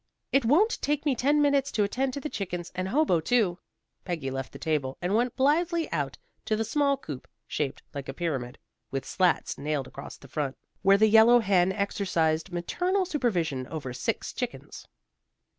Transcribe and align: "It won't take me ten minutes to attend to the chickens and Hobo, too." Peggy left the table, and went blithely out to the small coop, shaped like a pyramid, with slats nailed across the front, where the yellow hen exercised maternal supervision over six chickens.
"It 0.31 0.45
won't 0.45 0.81
take 0.81 1.05
me 1.05 1.13
ten 1.15 1.43
minutes 1.43 1.71
to 1.73 1.83
attend 1.83 2.13
to 2.15 2.19
the 2.19 2.27
chickens 2.27 2.71
and 2.73 2.87
Hobo, 2.87 3.19
too." 3.19 3.59
Peggy 4.03 4.31
left 4.31 4.51
the 4.51 4.57
table, 4.57 4.97
and 4.99 5.13
went 5.13 5.35
blithely 5.35 5.91
out 5.91 6.17
to 6.45 6.55
the 6.55 6.65
small 6.65 6.97
coop, 6.97 7.27
shaped 7.45 7.83
like 7.93 8.09
a 8.09 8.13
pyramid, 8.15 8.57
with 8.89 9.05
slats 9.05 9.59
nailed 9.59 9.85
across 9.85 10.17
the 10.17 10.27
front, 10.27 10.57
where 10.81 10.97
the 10.97 11.05
yellow 11.05 11.37
hen 11.39 11.71
exercised 11.71 12.51
maternal 12.51 13.05
supervision 13.05 13.67
over 13.67 13.93
six 13.93 14.33
chickens. 14.33 14.87